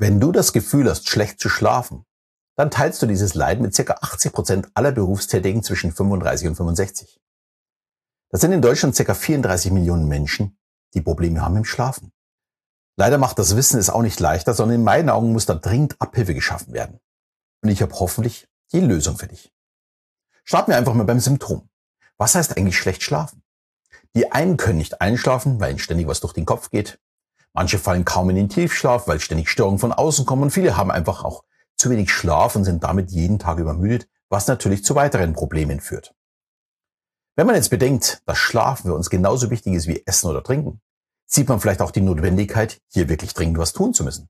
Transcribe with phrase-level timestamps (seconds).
[0.00, 2.04] Wenn du das Gefühl hast, schlecht zu schlafen,
[2.56, 3.94] dann teilst du dieses Leid mit ca.
[3.94, 7.20] 80 Prozent aller Berufstätigen zwischen 35 und 65.
[8.30, 9.14] Das sind in Deutschland ca.
[9.14, 10.56] 34 Millionen Menschen,
[10.94, 12.12] die Probleme haben im Schlafen.
[12.96, 16.00] Leider macht das Wissen es auch nicht leichter, sondern in meinen Augen muss da dringend
[16.00, 17.00] Abhilfe geschaffen werden.
[17.62, 19.52] Und ich habe hoffentlich die Lösung für dich.
[20.44, 21.68] Starten wir einfach mal beim Symptom.
[22.18, 23.42] Was heißt eigentlich schlecht schlafen?
[24.14, 27.00] Die einen können nicht einschlafen, weil ihnen ständig was durch den Kopf geht.
[27.58, 30.92] Manche fallen kaum in den Tiefschlaf, weil ständig Störungen von außen kommen und viele haben
[30.92, 31.42] einfach auch
[31.76, 36.14] zu wenig Schlaf und sind damit jeden Tag übermüdet, was natürlich zu weiteren Problemen führt.
[37.34, 40.80] Wenn man jetzt bedenkt, dass Schlafen für uns genauso wichtig ist wie Essen oder Trinken,
[41.26, 44.28] sieht man vielleicht auch die Notwendigkeit, hier wirklich dringend was tun zu müssen.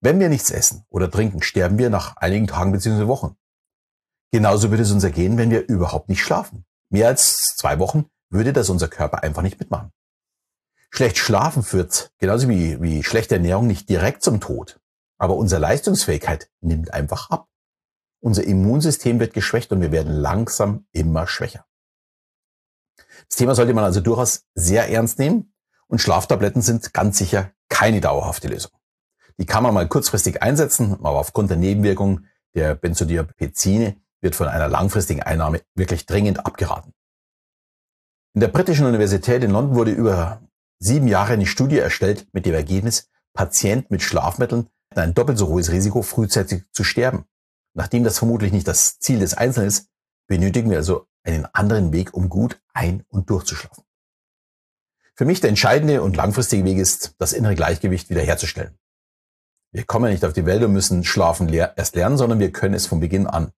[0.00, 3.08] Wenn wir nichts essen oder trinken, sterben wir nach einigen Tagen bzw.
[3.08, 3.36] Wochen.
[4.30, 6.64] Genauso würde es uns ergehen, wenn wir überhaupt nicht schlafen.
[6.88, 9.90] Mehr als zwei Wochen würde das unser Körper einfach nicht mitmachen.
[10.90, 14.80] Schlecht schlafen führt, genauso wie, wie schlechte Ernährung, nicht direkt zum Tod.
[15.18, 17.48] Aber unsere Leistungsfähigkeit nimmt einfach ab.
[18.20, 21.66] Unser Immunsystem wird geschwächt und wir werden langsam immer schwächer.
[23.28, 25.52] Das Thema sollte man also durchaus sehr ernst nehmen
[25.86, 28.72] und Schlaftabletten sind ganz sicher keine dauerhafte Lösung.
[29.38, 34.68] Die kann man mal kurzfristig einsetzen, aber aufgrund der Nebenwirkungen der Benzodiazepine wird von einer
[34.68, 36.92] langfristigen Einnahme wirklich dringend abgeraten.
[38.34, 40.42] In der britischen Universität in London wurde über
[40.78, 45.48] sieben Jahre eine Studie erstellt mit dem Ergebnis, Patienten mit Schlafmitteln hatten ein doppelt so
[45.48, 47.24] hohes Risiko, frühzeitig zu sterben.
[47.74, 49.88] Nachdem das vermutlich nicht das Ziel des Einzelnen ist,
[50.26, 53.84] benötigen wir also einen anderen Weg, um gut ein- und durchzuschlafen.
[55.14, 58.78] Für mich der entscheidende und langfristige Weg ist, das innere Gleichgewicht wiederherzustellen.
[59.72, 62.74] Wir kommen ja nicht auf die Welt und müssen Schlafen erst lernen, sondern wir können
[62.74, 63.52] es von Beginn an.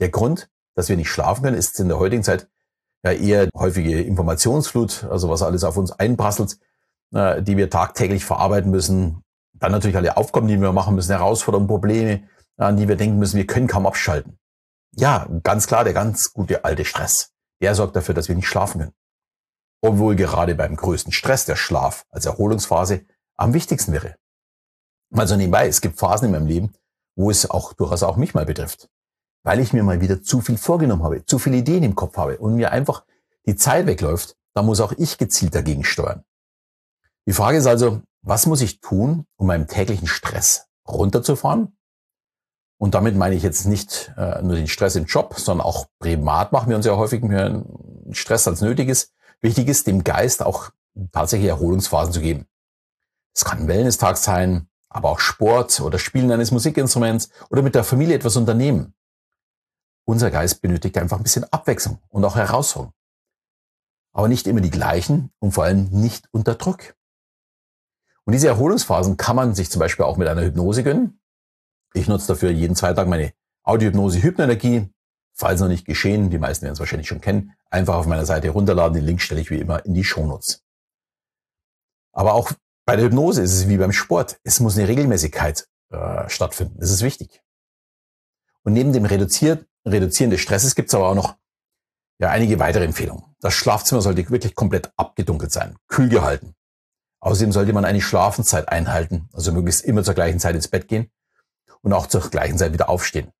[0.00, 2.48] Der Grund, dass wir nicht schlafen können, ist in der heutigen Zeit
[3.06, 6.58] ja eher häufige Informationsflut, also was alles auf uns einprasselt,
[7.14, 9.22] äh, die wir tagtäglich verarbeiten müssen.
[9.54, 13.36] Dann natürlich alle Aufgaben, die wir machen müssen, Herausforderungen, Probleme, an die wir denken müssen,
[13.36, 14.38] wir können kaum abschalten.
[14.96, 17.32] Ja, ganz klar, der ganz gute alte Stress.
[17.60, 18.94] Der sorgt dafür, dass wir nicht schlafen können.
[19.82, 23.04] Obwohl gerade beim größten Stress der Schlaf als Erholungsphase
[23.36, 24.16] am wichtigsten wäre.
[25.14, 26.74] Also nebenbei, es gibt Phasen in meinem Leben,
[27.14, 28.88] wo es auch durchaus auch mich mal betrifft
[29.46, 32.36] weil ich mir mal wieder zu viel vorgenommen habe, zu viele Ideen im Kopf habe
[32.38, 33.04] und mir einfach
[33.46, 36.24] die Zeit wegläuft, da muss auch ich gezielt dagegen steuern.
[37.28, 41.76] Die Frage ist also, was muss ich tun, um meinen täglichen Stress runterzufahren?
[42.78, 46.50] Und damit meine ich jetzt nicht äh, nur den Stress im Job, sondern auch privat
[46.50, 47.64] machen wir uns ja häufig mehr
[48.10, 49.12] Stress als nötig ist.
[49.42, 50.70] Wichtig ist, dem Geist auch
[51.12, 52.46] tatsächlich Erholungsphasen zu geben.
[53.32, 57.84] Es kann ein Wellness-Tag sein, aber auch Sport oder Spielen eines Musikinstruments oder mit der
[57.84, 58.92] Familie etwas unternehmen.
[60.06, 62.94] Unser Geist benötigt einfach ein bisschen Abwechslung und auch Herausforderung.
[64.12, 66.94] Aber nicht immer die gleichen und vor allem nicht unter Druck.
[68.24, 71.20] Und diese Erholungsphasen kann man sich zum Beispiel auch mit einer Hypnose gönnen.
[71.92, 73.32] Ich nutze dafür jeden zwei Tage meine
[73.64, 74.88] Audiohypnose Hypnenergie.
[75.34, 78.48] Falls noch nicht geschehen, die meisten werden es wahrscheinlich schon kennen, einfach auf meiner Seite
[78.50, 78.94] runterladen.
[78.94, 80.64] Den Link stelle ich wie immer in die Shownotes.
[82.12, 82.52] Aber auch
[82.86, 84.40] bei der Hypnose ist es wie beim Sport.
[84.44, 86.78] Es muss eine Regelmäßigkeit äh, stattfinden.
[86.78, 87.42] Das ist wichtig.
[88.62, 91.36] Und neben dem reduziert, Reduzieren des Stresses gibt es aber auch noch
[92.18, 93.24] ja, einige weitere Empfehlungen.
[93.40, 96.54] Das Schlafzimmer sollte wirklich komplett abgedunkelt sein, kühl gehalten.
[97.20, 101.10] Außerdem sollte man eine Schlafenszeit einhalten, also möglichst immer zur gleichen Zeit ins Bett gehen
[101.82, 103.32] und auch zur gleichen Zeit wieder aufstehen.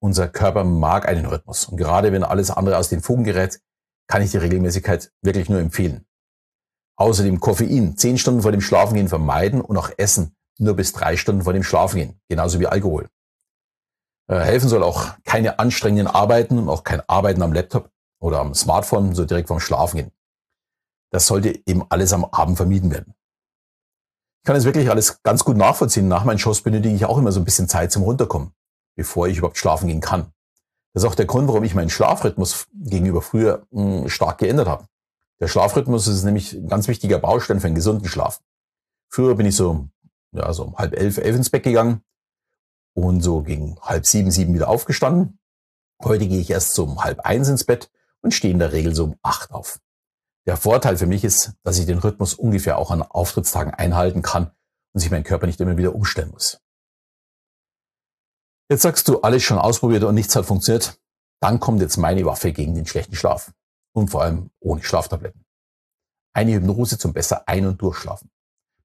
[0.00, 3.60] Unser Körper mag einen Rhythmus und gerade wenn alles andere aus den Fugen gerät,
[4.08, 6.06] kann ich die Regelmäßigkeit wirklich nur empfehlen.
[6.96, 11.42] Außerdem Koffein zehn Stunden vor dem Schlafengehen vermeiden und auch Essen nur bis drei Stunden
[11.42, 13.08] vor dem Schlafengehen, genauso wie Alkohol.
[14.28, 18.54] Äh, helfen soll auch keine anstrengenden Arbeiten und auch kein Arbeiten am Laptop oder am
[18.54, 20.12] Smartphone so direkt vorm Schlafen gehen.
[21.12, 23.14] Das sollte eben alles am Abend vermieden werden.
[24.42, 26.08] Ich kann es wirklich alles ganz gut nachvollziehen.
[26.08, 28.52] Nach meinen Shows benötige ich auch immer so ein bisschen Zeit zum Runterkommen,
[28.96, 30.32] bevor ich überhaupt schlafen gehen kann.
[30.92, 34.86] Das ist auch der Grund, warum ich meinen Schlafrhythmus gegenüber früher hm, stark geändert habe.
[35.40, 38.40] Der Schlafrhythmus ist nämlich ein ganz wichtiger Baustein für einen gesunden Schlaf.
[39.12, 39.88] Früher bin ich so,
[40.32, 42.02] ja, so um halb elf, elf ins Bett gegangen
[42.96, 45.38] und so gegen halb sieben, sieben wieder aufgestanden.
[46.02, 47.90] Heute gehe ich erst so um halb eins ins Bett
[48.22, 49.80] und stehe in der Regel so um acht auf.
[50.46, 54.50] Der Vorteil für mich ist, dass ich den Rhythmus ungefähr auch an Auftrittstagen einhalten kann
[54.92, 56.60] und sich mein Körper nicht immer wieder umstellen muss.
[58.70, 60.98] Jetzt sagst du, alles schon ausprobiert und nichts hat funktioniert.
[61.40, 63.52] Dann kommt jetzt meine Waffe gegen den schlechten Schlaf.
[63.92, 65.44] Und vor allem ohne Schlaftabletten.
[66.34, 68.30] Eine Hypnose zum besser ein- und durchschlafen.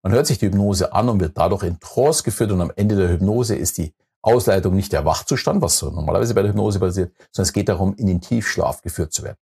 [0.04, 2.96] Man hört sich die Hypnose an und wird dadurch in Trance geführt und am Ende
[2.96, 7.14] der Hypnose ist die Ausleitung nicht der Wachzustand, was so normalerweise bei der Hypnose passiert,
[7.32, 9.38] sondern es geht darum, in den Tiefschlaf geführt zu werden.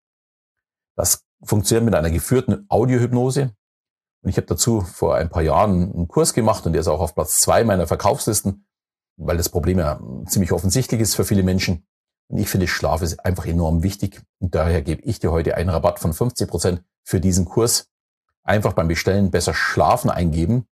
[0.96, 3.54] Das funktioniert mit einer geführten Audiohypnose
[4.22, 7.00] Und ich habe dazu vor ein paar Jahren einen Kurs gemacht und der ist auch
[7.00, 8.66] auf Platz zwei meiner Verkaufslisten,
[9.18, 11.86] weil das Problem ja ziemlich offensichtlich ist für viele Menschen.
[12.30, 14.22] Und ich finde, Schlaf ist einfach enorm wichtig.
[14.40, 17.89] Und daher gebe ich dir heute einen Rabatt von 50 Prozent für diesen Kurs.
[18.50, 20.66] Einfach beim Bestellen besser schlafen eingeben.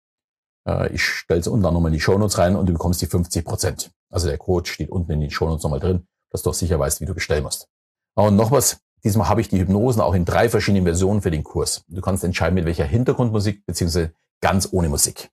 [0.67, 3.43] Äh, ich stelle es unten nochmal in die Shownotes rein und du bekommst die 50%.
[3.43, 3.91] Prozent.
[4.09, 7.01] Also der Code steht unten in den Shownotes nochmal drin, dass du auch sicher weißt,
[7.01, 7.69] wie du bestellen musst.
[8.15, 11.43] Und noch was, diesmal habe ich die Hypnosen auch in drei verschiedenen Versionen für den
[11.43, 11.83] Kurs.
[11.87, 15.29] Du kannst entscheiden, mit welcher Hintergrundmusik beziehungsweise ganz ohne Musik.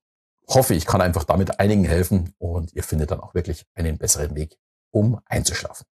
[0.47, 4.35] Hoffe, ich kann einfach damit einigen helfen und ihr findet dann auch wirklich einen besseren
[4.35, 4.59] Weg,
[4.91, 5.87] um einzuschlafen.